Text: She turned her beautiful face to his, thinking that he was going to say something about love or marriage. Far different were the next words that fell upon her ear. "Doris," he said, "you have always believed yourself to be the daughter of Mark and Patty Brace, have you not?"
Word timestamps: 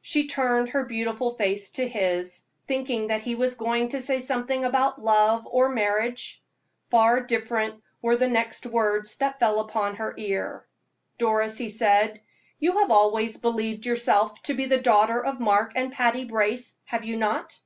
She 0.00 0.26
turned 0.28 0.70
her 0.70 0.86
beautiful 0.86 1.32
face 1.34 1.68
to 1.72 1.86
his, 1.86 2.44
thinking 2.66 3.08
that 3.08 3.20
he 3.20 3.34
was 3.34 3.54
going 3.54 3.90
to 3.90 4.00
say 4.00 4.18
something 4.18 4.64
about 4.64 5.04
love 5.04 5.46
or 5.46 5.68
marriage. 5.68 6.42
Far 6.88 7.20
different 7.20 7.74
were 8.00 8.16
the 8.16 8.28
next 8.28 8.64
words 8.64 9.16
that 9.16 9.38
fell 9.38 9.60
upon 9.60 9.96
her 9.96 10.14
ear. 10.16 10.64
"Doris," 11.18 11.58
he 11.58 11.68
said, 11.68 12.18
"you 12.58 12.78
have 12.78 12.90
always 12.90 13.36
believed 13.36 13.84
yourself 13.84 14.40
to 14.44 14.54
be 14.54 14.64
the 14.64 14.80
daughter 14.80 15.22
of 15.22 15.38
Mark 15.38 15.72
and 15.76 15.92
Patty 15.92 16.24
Brace, 16.24 16.72
have 16.86 17.04
you 17.04 17.18
not?" 17.18 17.60